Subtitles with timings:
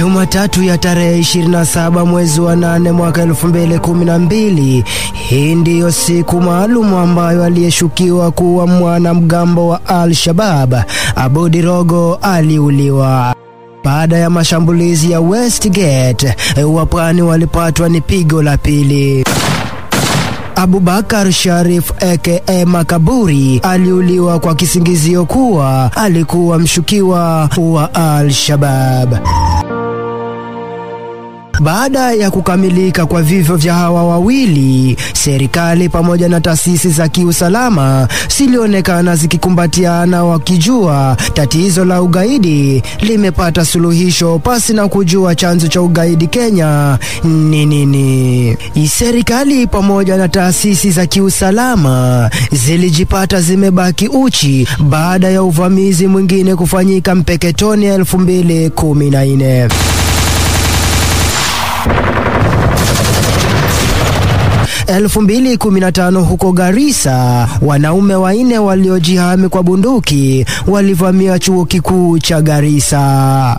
[0.00, 4.82] Jumatatu ya tarehe 27 mwezi wa 8 mwaka 2012.
[5.12, 10.74] Hii ndiyo siku maalum ambayo aliyeshukiwa kuwa mwanamgambo wa Al-Shabab
[11.16, 13.34] Abudi Rogo aliuliwa.
[13.84, 16.34] Baada ya mashambulizi ya Westgate,
[16.74, 19.24] wapwani walipatwa ni pigo la pili.
[20.56, 29.14] Abubakar Sharif aka Makaburi aliuliwa kwa kisingizio kuwa alikuwa mshukiwa wa Al-Shabab.
[31.60, 39.16] Baada ya kukamilika kwa vifo vya hawa wawili, serikali pamoja na taasisi za kiusalama zilionekana
[39.16, 47.66] zikikumbatiana, wakijua tatizo la ugaidi limepata suluhisho pasi na kujua chanzo cha ugaidi Kenya ni
[47.66, 48.56] nini.
[48.98, 57.86] Serikali pamoja na taasisi za kiusalama zilijipata zimebaki uchi baada ya uvamizi mwingine kufanyika Mpeketoni
[57.90, 59.68] 2014.
[64.98, 73.56] 2015 huko Garissa, wanaume wanne waliojihami kwa bunduki walivamia chuo kikuu cha Garissa.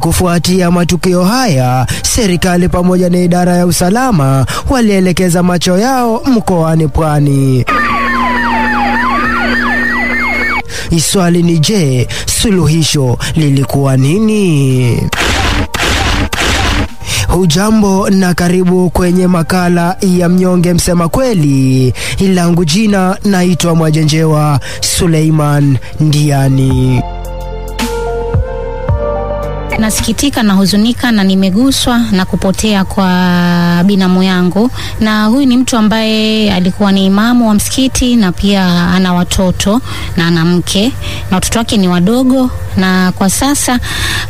[0.00, 7.64] Kufuatia matukio haya, serikali pamoja na idara ya usalama walielekeza macho yao mkoani Pwani.
[11.10, 15.02] Swali ni je, suluhisho lilikuwa nini?
[17.30, 21.94] Hujambo na karibu kwenye makala ya mnyonge msema kweli.
[22.34, 27.02] Langu jina naitwa Mwajenjewa Suleiman Ndiani.
[29.80, 34.70] Nasikitika na huzunika na nimeguswa na kupotea kwa binamu yangu,
[35.00, 39.80] na huyu ni mtu ambaye alikuwa ni imamu wa msikiti na pia ana watoto
[40.16, 40.92] na ana mke
[41.30, 43.78] na watoto wake ni wadogo, na kwa sasa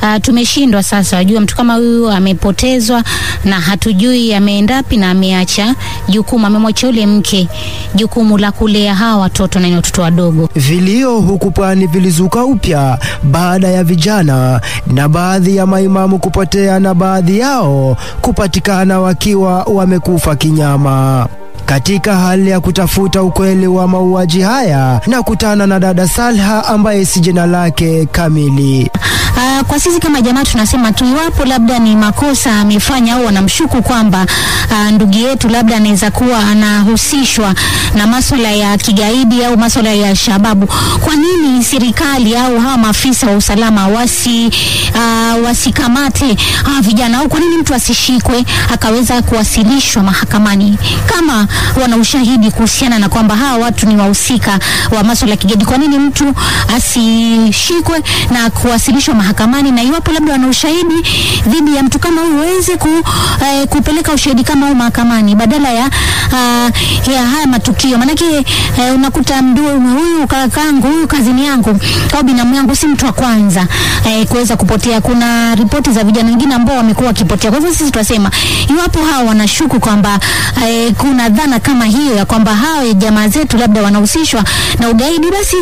[0.03, 1.17] uh, tumeshindwa sasa.
[1.17, 3.05] Wajua, mtu kama huyu amepotezwa
[3.45, 5.75] na hatujui ameendapi, na ameacha
[6.09, 7.49] jukumu, amemwacha yule mke
[7.95, 10.49] jukumu la kulea hawa watoto na ni watoto wadogo.
[10.57, 17.39] Vilio huku Pwani vilizuka upya baada ya vijana na baadhi ya maimamu kupotea na baadhi
[17.39, 21.27] yao kupatikana wakiwa wamekufa kinyama.
[21.75, 27.21] Katika hali ya kutafuta ukweli wa mauaji haya, na kutana na dada Salha ambaye si
[27.21, 28.91] jina lake kamili.
[29.37, 34.27] Uh, kwa sisi kama jamaa tunasema tu iwapo labda ni makosa amefanya au wanamshuku kwamba
[34.71, 37.55] uh, ndugu yetu labda anaweza kuwa anahusishwa
[37.95, 40.67] na masuala ya kigaidi au masuala ya shababu,
[41.01, 44.51] kwa nini serikali au hawa maafisa wa usalama wasi
[44.95, 47.19] uh, wasikamate hawa vijana?
[47.19, 50.79] Au kwa nini mtu asishikwe akaweza kuwasilishwa mahakamani?
[51.07, 51.49] Kama
[51.83, 54.59] wana ushahidi kuhusiana na kwamba hawa watu ni wahusika
[54.97, 55.65] wa masuala ya kigaidi?
[55.65, 56.35] Kwa nini mtu
[56.77, 60.95] asishikwe na kuwasilishwa mahakamani na iwapo labda wana ushahidi
[61.47, 62.89] dhidi ya mtu kama huyu waweze ku,
[63.45, 67.99] eh, kupeleka ushahidi kama huu mahakamani badala ya, uh, ya haya matukio.
[67.99, 68.25] Maanake
[68.79, 71.79] eh, unakuta mdu huyu kakangu huyu kazini yangu
[72.17, 73.67] au binamu yangu si mtu wa kwanza
[74.07, 75.01] eh, kuweza kupotea.
[75.01, 77.51] Kuna ripoti za vijana wengine ambao wamekuwa wakipotea.
[77.51, 78.31] Kwa hivyo sisi tunasema
[78.71, 80.19] iwapo hawa wanashuku kwamba
[80.69, 84.45] eh, kuna dhana kama hiyo ya kwamba hawa jamaa zetu labda wanahusishwa
[84.79, 85.57] na ugaidi, basi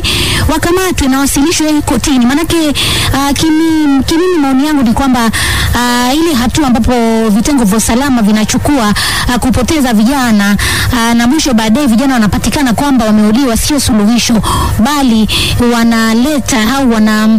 [0.53, 2.27] wakamatwe na wasilishwe kotini.
[2.27, 2.57] Maanake
[3.13, 5.31] uh, kimi, kimimi maoni yangu ni kwamba
[5.75, 6.93] uh, ile hatua ambapo
[7.29, 8.95] vitengo vya usalama vinachukua
[9.29, 10.57] uh, kupoteza vijana
[10.93, 14.43] uh, na mwisho baadaye vijana wanapatikana kwamba wameuliwa, sio suluhisho,
[14.79, 15.29] bali
[15.75, 17.39] wanaleta au wana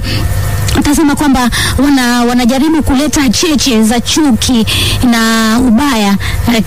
[0.89, 1.49] tasema kwamba
[1.83, 4.65] wana, wanajaribu kuleta cheche za chuki
[5.11, 5.19] na
[5.67, 6.15] ubaya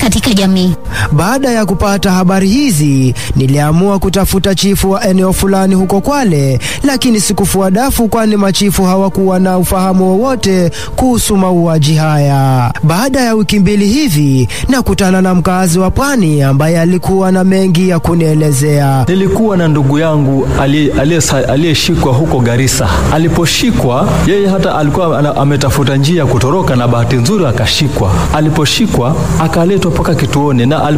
[0.00, 0.74] katika jamii.
[1.12, 7.70] Baada ya kupata habari hizi, niliamua kutafuta chifu wa eneo fulani huko Kwale, lakini sikufua
[7.70, 12.72] dafu, kwani machifu hawakuwa na ufahamu wowote kuhusu mauaji haya.
[12.82, 17.98] Baada ya wiki mbili hivi, nakutana na mkazi wa Pwani ambaye alikuwa na mengi ya
[17.98, 19.04] kunielezea.
[19.08, 20.48] Nilikuwa na ndugu yangu
[21.48, 22.88] aliyeshikwa huko Garissa.
[23.12, 28.10] Aliposhikwa yeye hata alikuwa ametafuta njia ya kutoroka, na bahati nzuri akashikwa.
[28.34, 30.92] Aliposhikwa akaletwa mpaka kituoni, na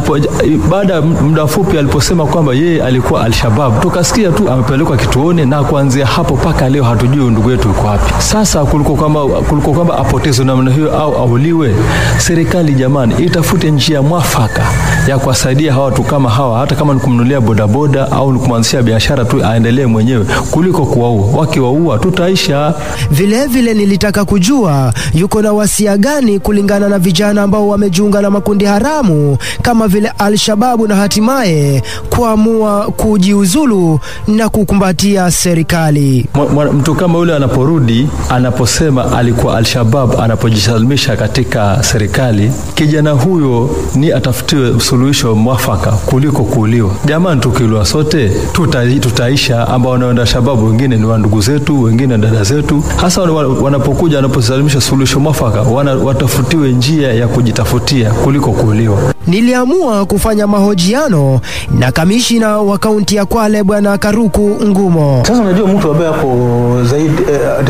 [0.69, 6.05] baada ya muda mfupi aliposema kwamba yeye alikuwa Alshabab, tukasikia tu amepelekwa kituoni, na kuanzia
[6.05, 8.13] hapo mpaka leo hatujui ndugu yetu yuko wapi.
[8.17, 11.75] Sasa kuliko kwamba kuliko kwamba apotezwe namna hiyo au auliwe,
[12.17, 14.61] serikali jamani, itafute njia mwafaka
[15.07, 19.25] ya kuwasaidia hawa watu kama hawa, hata kama ni kumnunulia bodaboda au ni kumwanzishia biashara
[19.25, 21.39] tu aendelee mwenyewe, kuliko kuwaua.
[21.39, 22.73] Wakiwaua tutaisha.
[23.11, 28.65] Vilevile vile nilitaka kujua yuko na wasia gani kulingana na vijana ambao wamejiunga na makundi
[28.65, 36.25] haramu kama vile Al-Shababu na hatimaye kuamua kujiuzulu na kukumbatia serikali.
[36.73, 45.35] Mtu kama yule anaporudi, anaposema alikuwa Al-Shabab, anapojisalimisha katika serikali, kijana huyo ni atafutiwe suluhisho
[45.35, 46.91] mwafaka kuliko kuuliwa.
[47.05, 49.67] Jamani, tukiuliwa sote tuta, tutaisha.
[49.67, 52.83] Ambao wanaenda shababu, wengine ni wa ndugu zetu, wengine dada zetu.
[53.01, 58.97] Hasa wanapokuja, wanaposalimisha suluhisho mwafaka, wana, watafutiwe njia ya kujitafutia kuliko kuuliwa.
[59.27, 61.39] Niliamua kufanya mahojiano
[61.79, 65.23] na kamishina wa kaunti ya Kwale Bwana Karuku Ngumo.
[65.27, 66.37] Sasa unajua mtu ambaye ako
[66.83, 67.21] zaidi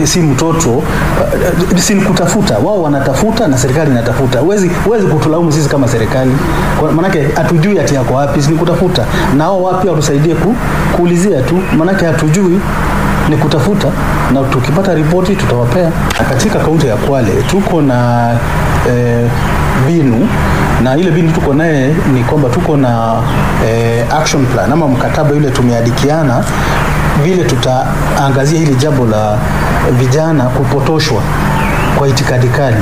[0.01, 0.83] eh, si mtoto
[1.73, 4.39] eh, si kutafuta, wao wanatafuta na serikali inatafuta.
[4.39, 6.31] Huwezi huwezi kutulaumu sisi kama serikali,
[6.95, 9.05] maanake manake hatujui ati yako wapi, si ni kutafuta,
[9.37, 10.55] na wao wapi watusaidie ku,
[10.95, 12.59] kuulizia tu, manake hatujui
[13.29, 13.87] ni kutafuta,
[14.33, 15.91] na tukipata ripoti tutawapea.
[16.29, 18.29] Katika kaunti ya Kwale tuko na
[18.89, 19.29] eh,
[19.87, 20.27] binu
[20.83, 23.13] na ile binu tuko naye ni kwamba tuko na
[23.67, 26.43] eh, action plan ama mkataba yule tumeadikiana
[27.23, 29.37] vile tutaangazia hili jambo la
[29.99, 31.21] vijana kupotoshwa
[31.97, 32.77] kwa itikadi kali,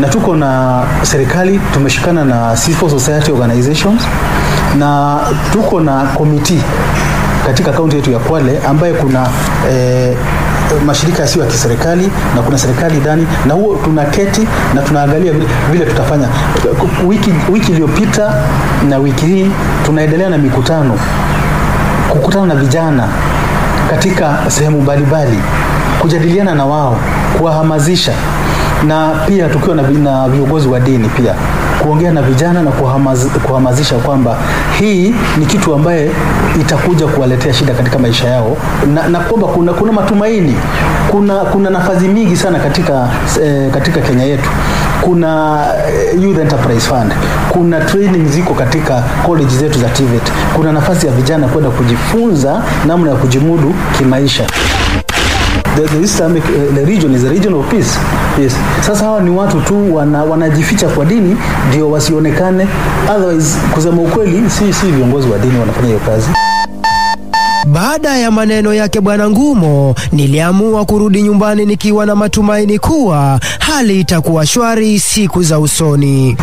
[0.00, 4.02] na tuko na serikali tumeshikana na civil society organizations
[4.78, 5.18] na
[5.52, 6.62] tuko na committee
[7.48, 9.28] katika kaunti yetu ya Kwale ambaye kuna
[9.70, 10.16] eh,
[10.86, 15.84] mashirika yasiyo ya kiserikali na kuna serikali ndani, na huo tunaketi na tunaangalia vile, vile
[15.84, 16.28] tutafanya.
[17.06, 18.34] Wiki wiki iliyopita
[18.88, 19.50] na wiki hii
[19.86, 20.98] tunaendelea na mikutano
[22.08, 23.08] kukutana na vijana
[23.90, 25.38] katika sehemu mbalimbali,
[26.00, 26.96] kujadiliana na wao,
[27.38, 28.12] kuwahamasisha
[28.86, 29.82] na pia tukiwa na
[30.28, 31.34] viongozi wa dini pia
[31.82, 34.36] kuongea na vijana na kuhamaz, kuhamasisha kwamba
[34.78, 36.10] hii ni kitu ambaye
[36.60, 38.56] itakuja kuwaletea shida katika maisha yao.
[38.94, 40.54] Na, na kwamba kuna, kuna matumaini
[41.10, 43.08] kuna, kuna nafasi mingi sana katika,
[43.44, 44.48] eh, katika Kenya yetu.
[45.00, 45.58] Kuna
[45.88, 47.12] eh, Youth Enterprise Fund,
[47.52, 53.10] kuna training ziko katika college zetu za TVET, kuna nafasi ya vijana kwenda kujifunza namna
[53.10, 54.44] ya kujimudu kimaisha.
[55.78, 57.94] The, the Islamic uh, the region is a region of peace.
[58.38, 58.52] Yes.
[58.86, 61.36] Sasa hawa ni watu tu wana, wanajificha kwa dini
[61.68, 62.66] ndio wasionekane.
[63.16, 66.26] Otherwise, kusema ukweli, si si viongozi wa dini wanafanya hiyo kazi.
[67.66, 74.46] Baada ya maneno yake Bwana Ngumo, niliamua kurudi nyumbani nikiwa na matumaini kuwa hali itakuwa
[74.46, 76.36] shwari siku za usoni.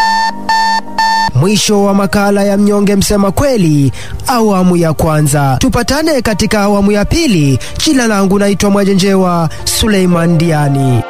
[1.36, 3.92] Mwisho wa makala ya Mnyonge Msema Kweli,
[4.28, 5.58] awamu ya kwanza.
[5.60, 7.60] Tupatane katika awamu ya pili.
[7.86, 11.02] Jina langu naitwa Mwajenjewa Suleiman Diani.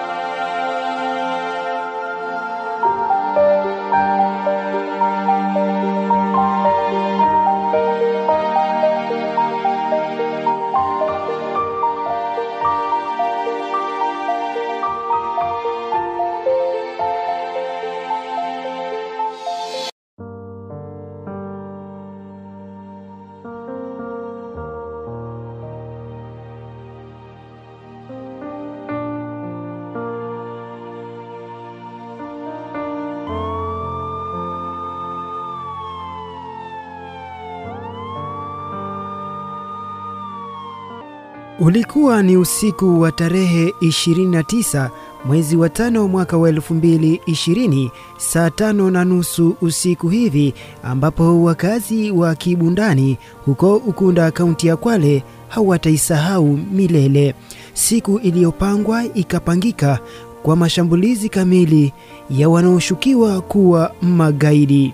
[41.66, 44.90] Ulikuwa ni usiku wa tarehe 29
[45.26, 50.54] mwezi wa tano mwaka wa 2020 saa tano na nusu usiku hivi,
[50.84, 57.36] ambapo wakazi wa Kibundani huko Ukunda, kaunti ya Kwale hawataisahau milele.
[57.74, 60.00] Siku iliyopangwa ikapangika
[60.44, 61.94] kwa mashambulizi kamili
[62.30, 64.92] ya wanaoshukiwa kuwa magaidi.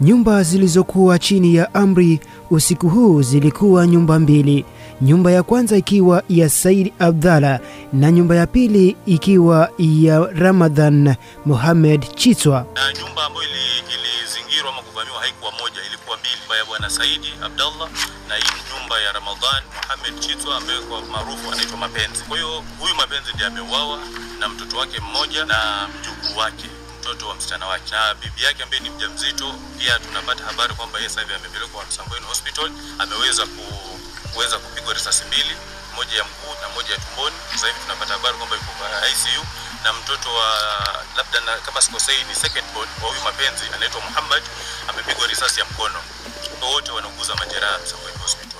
[0.00, 4.64] Nyumba zilizokuwa chini ya amri usiku huu zilikuwa nyumba mbili,
[5.02, 7.60] nyumba ya kwanza ikiwa ya Said Abdalla
[7.92, 11.14] na nyumba ya pili ikiwa ya Ramadhan
[11.46, 12.66] Mohamed Chitwa.
[12.74, 17.88] na nyumba ambayo ili- ilizingirwa ama kuvamiwa haikuwa moja, ilikuwa mbili, ya bwana Saidi Abdallah
[18.28, 22.22] na hii nyumba ya Ramadhan Mohamed Chitwa ambaye kwa maarufu anaitwa Mapenzi.
[22.28, 23.98] Kwa hiyo huyu Mapenzi ndiye ameuawa
[24.40, 26.66] na mtoto wake mmoja na mjukuu wake
[27.16, 29.54] mtoto wa msichana wake na bibi yake ambaye ni mjamzito.
[29.78, 33.64] Pia tunapata habari kwamba yeye sasa hivi amepelekwa Msambweni Hospital, ameweza ku,
[34.32, 35.56] kuweza kupigwa risasi mbili,
[35.96, 37.36] moja ya mguu na moja ya tumboni.
[37.52, 38.72] Sasa hivi tunapata habari kwamba yuko
[39.12, 39.46] ICU
[39.84, 40.48] na mtoto wa
[41.16, 44.42] labda na, kama sikosei ni second born wa huyu Mapenzi anaitwa Muhammad
[44.88, 45.98] amepigwa risasi ya mkono.
[46.62, 48.55] Wote wanauguza majeraha Msambweni Hospital.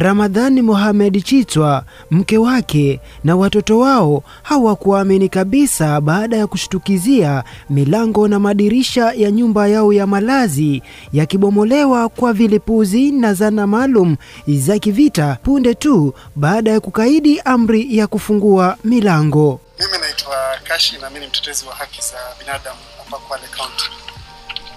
[0.00, 8.38] Ramadhani Mohamed Chitwa, mke wake na watoto wao hawakuamini kabisa baada ya kushtukizia milango na
[8.38, 14.16] madirisha ya nyumba yao ya malazi yakibomolewa kwa vilipuzi na zana maalum
[14.48, 19.60] za kivita punde tu baada ya kukaidi amri ya kufungua milango.
[19.80, 23.84] Mimi naitwa Kashi na mimi ni mtetezi wa haki za binadamu hapa Kwale County.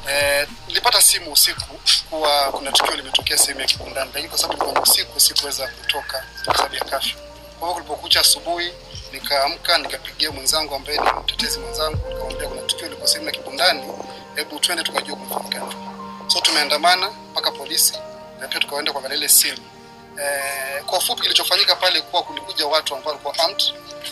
[0.09, 1.79] Eh, nilipata simu usiku
[2.09, 6.75] kuwa kuna tukio limetokea sehemu ya Kibundani, lakini kwa sababu ilikuwa usiku sikuweza kutoka sababu
[6.75, 7.15] ya kafyu.
[7.59, 8.73] Kwa hivyo kulipokucha asubuhi,
[9.11, 13.83] nikaamka nikapigia mwenzangu ambaye ni mtetezi mwenzangu, nikamwambia kuna tukio liko sehemu ya Kibundani,
[14.35, 15.61] hebu twende tukajua kumefanyika.
[16.27, 17.93] So tumeandamana mpaka polisi
[18.39, 19.57] na pia tukaenda kwa ile simu.
[20.23, 23.63] Eh, kwa ufupi kilichofanyika pale kuwa kulikuja watu ambao walikuwa armed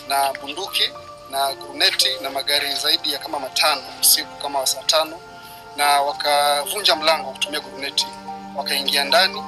[0.08, 0.90] na bunduki
[1.30, 5.20] na gruneti na magari zaidi ya kama matano usiku kama saa tano
[5.76, 8.06] na wakavunja mlango kutumia guruneti,
[8.56, 9.42] wakaingia ndani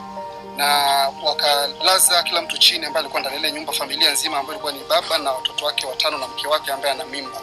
[0.57, 0.67] na
[1.25, 5.19] wakalaza kila mtu chini ambaye alikuwa ndani ile nyumba, familia nzima ambayo ilikuwa ni baba
[5.19, 7.41] na watoto wake watano na mke wake ambaye ana mimba,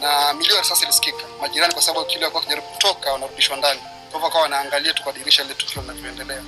[0.00, 1.24] na milio ya risasi ilisikika.
[1.40, 5.12] Majirani kwa sababu kile walikuwa wakijaribu kutoka, wanarudishwa ndani, kwa hivyo wakawa wanaangalia tu kwa
[5.12, 6.42] dirisha lile tukio linavyoendelea.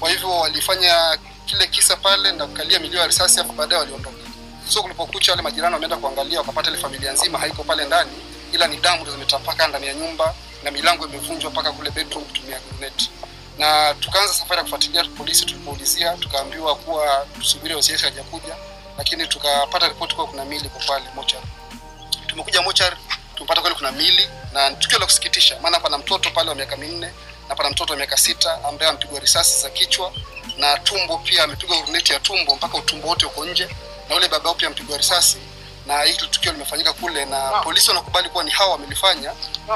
[0.00, 4.16] Kwa hivyo walifanya kile kisa pale na kukalia milio ya risasi, afu baadaye waliondoka.
[4.68, 8.10] So kulipokucha, wale majirani wameenda kuangalia, wakapata ile familia nzima haiko pale ndani,
[8.52, 12.58] ila ni damu ndio zimetapaka ndani ya nyumba na milango imevunjwa mpaka kule bedroom kutumia
[12.60, 13.10] guruneti.
[13.58, 15.44] Na tukaanza safari ya kufuatilia polisi.
[15.46, 18.56] Tulipoulizia tukaambiwa kuwa tusubiri OCS hajakuja,
[18.98, 21.46] lakini tukapata ripoti kuwa kuna mili pale mochari.
[22.26, 22.96] Tumekuja mochari,
[23.34, 27.10] tumepata kweli kuna mili na tukio la kusikitisha, maana pana mtoto pale wa miaka minne
[27.48, 30.12] na pana mtoto wa miaka sita ambaye amepigwa risasi za kichwa
[30.58, 33.68] na tumbo, pia amepigwa guruneti ya tumbo mpaka utumbo wote uko nje,
[34.08, 35.38] na ule baba pia amepigwa risasi
[35.86, 39.32] na hili tukio limefanyika kule, na polisi wanakubali kuwa ni hawa wamelifanya,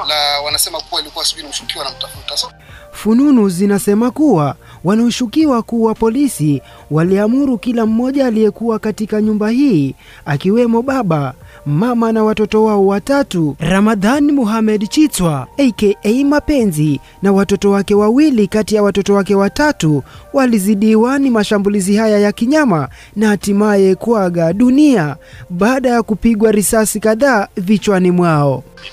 [0.07, 2.37] la wanasema kuwa ilikuwa sijui ni mshukiwa wanamtafuta.
[2.37, 2.51] So,
[2.91, 6.61] Fununu zinasema kuwa wanaoshukiwa kuwa polisi
[6.91, 11.33] waliamuru kila mmoja aliyekuwa katika nyumba hii akiwemo baba,
[11.65, 18.75] mama na watoto wao watatu, Ramadhan Muhamed Chitwa aka Mapenzi na watoto wake wawili kati
[18.75, 25.15] ya watoto wake watatu walizidiwa ni mashambulizi haya ya kinyama na hatimaye kuaga dunia
[25.49, 28.63] baada ya kupigwa risasi kadhaa vichwani mwao.
[28.75, 28.89] Mimi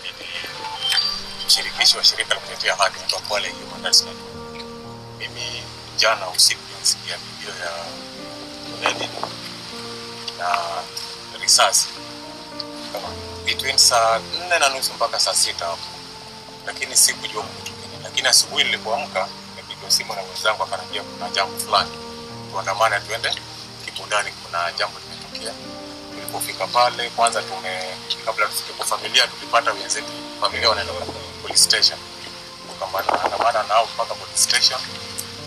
[1.47, 4.67] mshirikishi wa shirika la kutetea haki mtu Kwale Human Rights Network.
[5.19, 5.63] Mimi
[5.99, 7.71] jana usiku nilisikia video ya
[10.39, 10.49] na
[11.43, 11.89] risasi
[13.01, 13.09] kama
[13.45, 15.87] between saa nne na nusu mpaka saa sita hapo,
[16.67, 18.03] lakini sikujua kitu gani.
[18.05, 21.91] Lakini asubuhi nilipoamka nilipigwa simu na mwenzangu akaniambia kuna jambo fulani,
[22.53, 23.31] tuandamane tuende
[23.85, 25.55] Kibundani, kuna jambo limetokea.
[26.15, 30.93] Tulipofika pale kwanza tume kabla tufike kwa familia tulipata wenzetu familia wanaenda
[31.43, 31.99] police station.
[32.81, 34.81] Tukaandamana nao mpaka police station.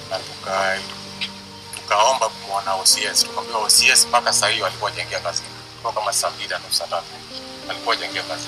[0.10, 0.80] Na tuka
[1.76, 5.42] tukaomba kumwona OCS tukaambiwa OCS mpaka saa hiyo alikuwa jengia kazi
[5.82, 7.06] kwa kama saa mbili na nusu tatu
[7.70, 8.48] alikuwa jengia kazi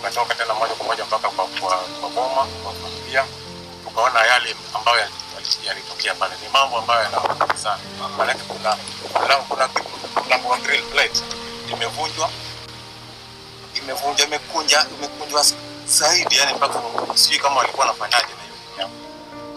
[0.00, 3.24] tukatoka tena moja kwa moja mpaka kwa, kwa, kwa boma kwa familia.
[3.84, 5.08] Tukaona yale ambayo
[5.66, 6.34] yalitokea pale.
[6.42, 7.78] Ni mambo ambayo yanauma sana.
[8.18, 8.76] Maanake kuna
[9.48, 9.68] kuna kuna
[10.26, 11.20] mlango wa grill plate.
[11.72, 12.30] Imevunjwa.
[13.74, 15.44] Imevunja imekunja imekunjwa
[15.86, 16.82] zaidi yani mpaka
[17.14, 18.42] sijui kama walikuwa wanafanyaje na
[18.76, 18.90] hiyo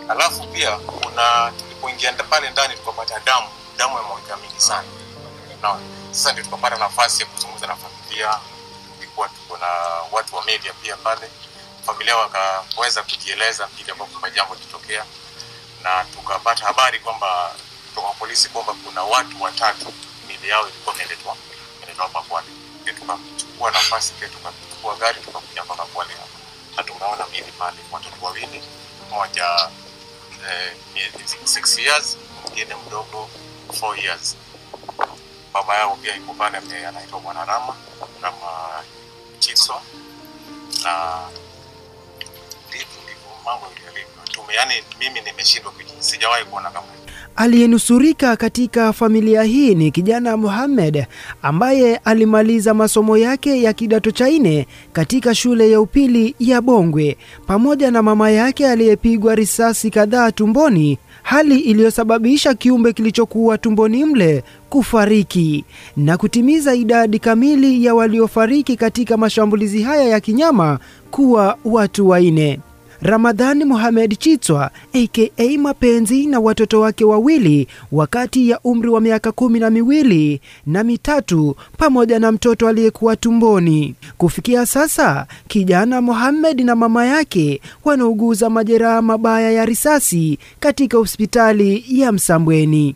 [0.10, 3.48] alafu pia kuna tulipoingia pale ndani tukapata damu.
[3.78, 4.88] Damu imeweka mingi sana
[6.12, 8.40] sasa ndio tukapata nafasi ya kuzungumza na familia
[8.96, 9.68] tulikuwa tuko na
[10.12, 11.30] watu wa media pia pale
[11.86, 15.06] familia wakaweza kujieleza vile ambavyo majambo jambo
[15.84, 17.52] na tukapata habari kwamba
[17.90, 19.94] kutoka polisi kwamba kuna watu watatu
[20.28, 21.36] mili yao ilikuwa imeletwa
[21.78, 22.48] imeletwa hapa Kwale.
[22.86, 26.28] Tukachukua nafasi pia tukachukua gari tukakuja mpaka Kwale hapa
[26.78, 28.64] na tumeona mili pale, watoto wawili,
[29.10, 29.70] mmoja
[30.50, 30.74] eh,
[31.46, 33.30] six years, mwingine mdogo
[33.80, 34.36] four years.
[35.54, 36.58] Baba yao pia yuko pale,
[36.88, 37.76] anaitwa Bwana Rama
[38.22, 38.84] Rama
[39.40, 39.74] Chiso
[40.84, 41.20] na
[42.70, 42.88] ndivyo
[43.46, 44.24] mambo yalivyo.
[44.32, 46.88] Tume, mimi nimeshindwa, sijawahi kuona kama.
[47.36, 51.06] Aliyenusurika katika familia hii ni kijana Mohamed
[51.42, 57.18] ambaye alimaliza masomo yake ya kidato cha nne katika shule ya upili ya Bongwe
[57.48, 65.66] pamoja na mama yake aliyepigwa risasi kadhaa tumboni, hali iliyosababisha kiumbe kilichokuwa tumboni mle kufariki
[65.98, 70.80] na kutimiza idadi kamili ya waliofariki katika mashambulizi haya ya kinyama
[71.12, 72.60] kuwa watu wanne.
[73.04, 79.60] Ramadhani Mohamed Chitswa aka Mapenzi na watoto wake wawili wakati ya umri wa miaka kumi
[79.60, 83.96] na miwili na mitatu pamoja na mtoto aliyekuwa tumboni.
[84.18, 92.12] Kufikia sasa, kijana Mohamed na mama yake wanauguza majeraha mabaya ya risasi katika hospitali ya
[92.12, 92.96] Msambweni.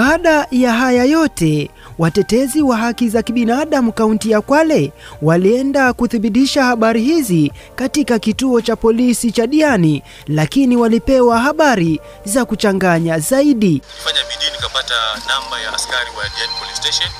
[0.00, 4.92] Baada ya haya yote, watetezi wa haki za kibinadamu kaunti ya Kwale
[5.22, 13.18] walienda kuthibitisha habari hizi katika kituo cha polisi cha Diani, lakini walipewa habari za kuchanganya
[13.18, 13.82] zaidi.
[14.04, 14.94] Fanya bidii nikapata
[15.28, 17.10] namba ya askari wa Diani Police Station,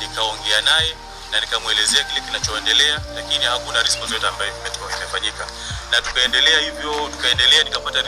[0.00, 0.90] nikaongea naye
[1.32, 4.50] na nikamwelezea kile kinachoendelea, lakini hakuna response yote ambayo
[4.98, 5.44] imefanyika,
[5.90, 7.98] na tukaendelea hivyo, tukaendelea nikapata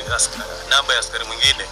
[0.71, 1.65] namba ya askari mwingine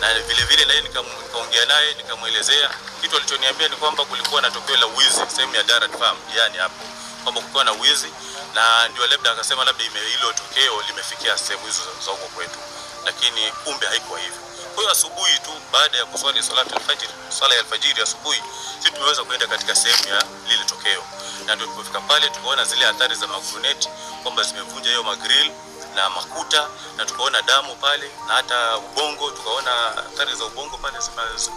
[0.00, 2.70] na vile vile naye nikaongea naye nikamwelezea.
[3.00, 6.84] Kitu alichoniambia ni kwamba kulikuwa na tokeo la wizi sehemu ya Darat Farm yani hapo.
[7.22, 8.08] Kwamba kulikuwa na wizi
[8.54, 12.58] na ndio labda akasema labda hilo tokeo limefikia sehemu hizo za huko kwetu.
[13.04, 14.38] Lakini kumbe haikuwa hivyo.
[14.74, 18.42] Kwa hiyo asubuhi tu baada ya kuswali salatu alfajiri swala ya alfajiri asubuhi
[18.78, 21.04] sisi tumeweza kuenda katika sehemu ya lile tokeo.
[21.46, 23.88] Na ndio tulipofika pale tukaona zile athari za maguruneti
[24.22, 25.50] kwamba zimevunja hiyo magrill
[25.96, 26.62] na makuta
[26.98, 30.98] na tukaona damu pale na hata ubongo tukaona athari za ubongo pale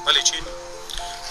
[0.06, 0.48] pale chini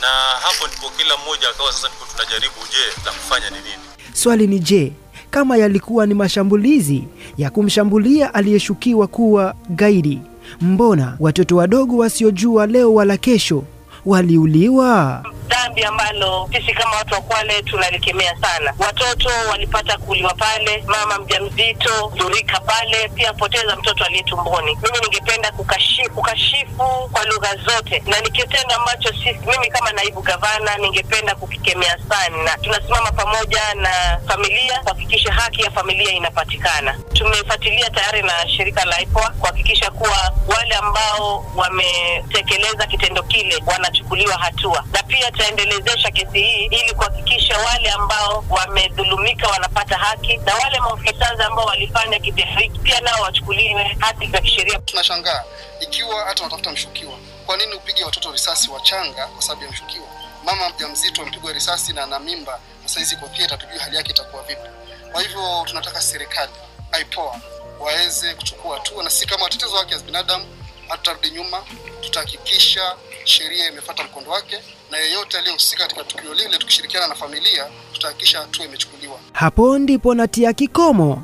[0.01, 0.09] na
[0.45, 3.83] hapo ndipo kila mmoja akawa sasa ndipo tunajaribu je la kufanya ni nini
[4.13, 4.93] Swali ni je,
[5.31, 7.05] kama yalikuwa ni mashambulizi
[7.39, 10.21] ya kumshambulia aliyeshukiwa kuwa gaidi,
[10.61, 13.65] mbona watoto wadogo wasiojua leo wala kesho
[14.07, 15.25] waliuliwa?
[15.55, 18.75] Dhambi ambalo sisi kama watu wa Kwale tunalikemea sana.
[18.79, 24.79] Watoto walipata kuuliwa pale, mama mjamzito dhurika pale, pia poteza mtoto aliye tumboni.
[24.83, 30.23] Mimi ningependa kukashi, kukashifu kwa lugha zote, na ni kitendo ambacho sisi, mimi kama naibu
[30.23, 32.57] gavana ningependa kukikemea sana.
[32.63, 36.99] Tunasimama pamoja na familia kuhakikisha haki ya familia inapatikana.
[37.13, 44.85] Tumefuatilia tayari na shirika la IPOA kuhakikisha kuwa wale ambao wametekeleza kitendo kile wanachukuliwa hatua,
[44.93, 51.47] na pia tutaendelezesha kesi hii ili kuhakikisha wale ambao wamedhulumika wanapata haki na wale maofisa
[51.47, 54.79] ambao walifanya kitendo hiki pia nao wachukuliwe haki za kisheria.
[54.79, 55.45] Tunashangaa
[55.81, 60.07] ikiwa hata unatafuta mshukiwa, kwa nini upige watoto risasi wachanga kwa sababu ya mshukiwa?
[60.45, 64.43] Mama mjamzito amepigwa risasi na ana mimba na saizi kwa theater, tujui hali yake itakuwa
[64.43, 64.69] vipi.
[65.13, 66.53] Kwa hivyo tunataka serikali
[66.93, 67.41] aipoa
[67.81, 70.47] waweze kuchukua hatua, na si kama watetezi wa haki za binadamu,
[70.89, 71.65] hatutarudi nyuma,
[72.01, 74.57] tutahakikisha sheria imefuata mkondo wake,
[74.91, 79.19] na yeyote aliyehusika katika tukio lile, tukishirikiana na familia, tutahakikisha hatua imechukuliwa.
[79.33, 81.23] Hapo ndipo natia kikomo,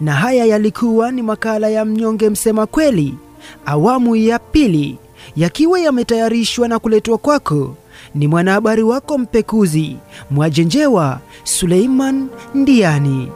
[0.00, 3.14] na haya yalikuwa ni makala ya Mnyonge Msema Kweli
[3.66, 4.98] awamu ya pili,
[5.36, 7.76] yakiwa yametayarishwa na kuletwa kwako
[8.14, 9.96] ni mwanahabari wako mpekuzi
[10.30, 13.28] Mwajenjewa Suleiman Ndiani.